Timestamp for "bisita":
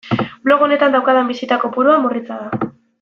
1.33-1.59